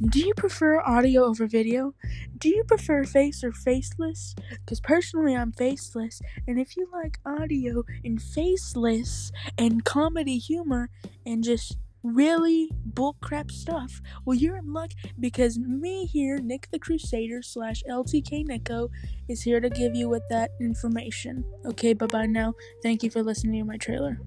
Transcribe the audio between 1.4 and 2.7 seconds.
video? Do you